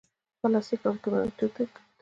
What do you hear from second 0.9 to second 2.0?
کیمیاوي توکي تولیدوي.